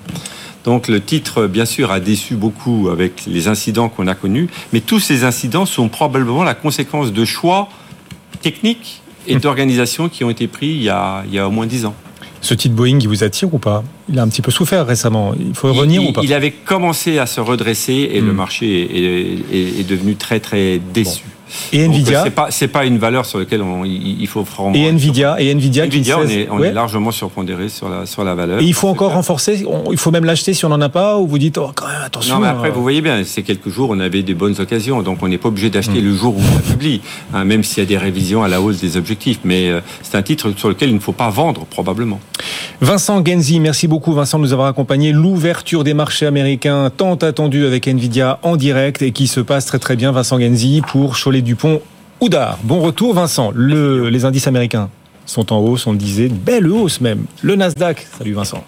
Donc 0.64 0.88
le 0.88 1.00
titre, 1.00 1.46
bien 1.46 1.64
sûr, 1.64 1.90
a 1.90 2.00
déçu 2.00 2.34
beaucoup 2.34 2.88
avec 2.90 3.22
les 3.26 3.48
incidents 3.48 3.88
qu'on 3.88 4.06
a 4.06 4.14
connus, 4.14 4.48
mais 4.72 4.80
tous 4.80 5.00
ces 5.00 5.24
incidents 5.24 5.66
sont 5.66 5.88
probablement 5.88 6.42
la 6.44 6.54
conséquence 6.54 7.12
de 7.12 7.24
choix 7.24 7.68
techniques 8.42 9.02
et 9.26 9.36
d'organisation 9.36 10.08
qui 10.08 10.24
ont 10.24 10.30
été 10.30 10.46
pris 10.46 10.68
il 10.68 10.82
y 10.82 10.88
a, 10.88 11.22
il 11.26 11.34
y 11.34 11.38
a 11.38 11.46
au 11.48 11.50
moins 11.50 11.66
dix 11.66 11.84
ans. 11.86 11.94
Ce 12.40 12.54
titre 12.54 12.74
Boeing, 12.74 12.98
il 13.00 13.08
vous 13.08 13.24
attire 13.24 13.52
ou 13.52 13.58
pas? 13.58 13.82
Il 14.08 14.18
a 14.18 14.22
un 14.22 14.28
petit 14.28 14.42
peu 14.42 14.50
souffert 14.52 14.86
récemment. 14.86 15.34
Il 15.38 15.54
faut 15.54 15.72
revenir 15.72 16.02
il, 16.02 16.08
ou 16.08 16.12
pas? 16.12 16.20
il 16.22 16.32
avait 16.32 16.52
commencé 16.52 17.18
à 17.18 17.26
se 17.26 17.40
redresser 17.40 18.10
et 18.12 18.20
le 18.20 18.32
Hmm. 18.32 18.36
marché 18.36 18.66
est, 18.82 19.54
est- 19.56 19.80
est 19.80 19.88
devenu 19.88 20.14
très 20.14 20.38
très 20.38 20.78
déçu. 20.94 21.24
Et 21.72 21.84
Nvidia 21.86 22.22
c'est 22.24 22.30
pas 22.30 22.50
c'est 22.50 22.68
pas 22.68 22.84
une 22.84 22.98
valeur 22.98 23.26
sur 23.26 23.38
laquelle 23.38 23.62
on- 23.62 23.84
il 23.84 24.26
faut. 24.26 24.44
Et 24.74 24.86
Nvidia, 24.86 25.36
et 25.40 25.50
Nvidia, 25.54 25.84
Nvidia, 25.84 26.18
on, 26.18 26.26
est, 26.28 26.48
on 26.50 26.58
Ouais. 26.58 26.68
est 26.68 26.72
largement 26.72 27.10
surpondéré 27.10 27.68
sur 27.68 27.88
la 27.88 28.06
sur 28.06 28.24
la 28.24 28.34
valeur. 28.34 28.60
Et 28.60 28.64
il 28.64 28.74
faut 28.74 28.88
encore 28.88 29.12
renforcer. 29.12 29.64
on- 29.66 29.90
il 29.92 29.98
faut 29.98 30.10
même 30.10 30.24
l'acheter 30.24 30.54
si 30.54 30.64
on 30.64 30.68
n'en 30.68 30.80
a 30.80 30.88
pas, 30.88 31.18
ou 31.18 31.26
vous 31.26 31.38
dites 31.38 31.58
oh, 31.58 31.70
quand 31.74 31.86
même 31.86 32.02
attention. 32.04 32.34
Non, 32.36 32.40
mais 32.42 32.48
après, 32.48 32.68
euh, 32.68 32.72
vous 32.72 32.82
voyez 32.82 33.00
bien, 33.00 33.22
ces 33.24 33.42
quelques 33.42 33.68
jours, 33.68 33.90
on 33.90 34.00
avait 34.00 34.22
des 34.22 34.34
bonnes 34.34 34.54
occasions, 34.60 35.02
donc 35.02 35.18
on 35.22 35.28
n'est 35.28 35.38
pas 35.38 35.48
obligé 35.48 35.68
Mm. 35.68 35.70
d'acheter 35.70 36.00
le 36.00 36.14
jour 36.14 36.36
où 36.36 36.40
on 36.40 36.54
la 36.54 36.60
publie, 36.60 37.00
hein, 37.34 37.44
même 37.44 37.62
s'il 37.64 37.82
y 37.82 37.86
a 37.86 37.88
des 37.88 37.98
révisions 37.98 38.42
à 38.42 38.48
la 38.48 38.60
hausse 38.60 38.80
des 38.80 38.96
objectifs. 38.96 39.40
Mais 39.44 39.68
euh, 39.68 39.80
c'est 40.02 40.16
un 40.16 40.22
titre 40.22 40.52
sur 40.56 40.68
lequel 40.68 40.88
il 40.90 40.94
ne 40.94 41.00
faut 41.00 41.12
pas 41.12 41.30
vendre, 41.30 41.64
probablement. 41.66 42.20
Vincent 42.80 43.24
Genzi, 43.24 43.58
merci 43.58 43.88
beaucoup 43.88 44.12
Vincent 44.12 44.38
de 44.38 44.44
nous 44.44 44.52
avoir 44.52 44.68
accompagné. 44.68 45.10
L'ouverture 45.10 45.82
des 45.82 45.94
marchés 45.94 46.26
américains 46.26 46.90
tant 46.96 47.16
attendue 47.16 47.66
avec 47.66 47.88
Nvidia 47.88 48.38
en 48.44 48.56
direct 48.56 49.02
et 49.02 49.10
qui 49.10 49.26
se 49.26 49.40
passe 49.40 49.66
très 49.66 49.80
très 49.80 49.96
bien. 49.96 50.12
Vincent 50.12 50.38
Genzi 50.38 50.80
pour 50.86 51.16
Cholet 51.20 51.42
Dupont 51.42 51.80
Oudard. 52.20 52.56
Bon 52.62 52.80
retour 52.80 53.14
Vincent. 53.14 53.50
Le, 53.52 54.08
les 54.10 54.24
indices 54.24 54.46
américains 54.46 54.90
sont 55.26 55.52
en 55.52 55.58
hausse, 55.58 55.88
on 55.88 55.92
le 55.92 55.98
disait, 55.98 56.28
belle 56.28 56.68
hausse 56.68 57.00
même. 57.00 57.24
Le 57.42 57.56
Nasdaq, 57.56 58.06
salut 58.16 58.34
Vincent, 58.34 58.62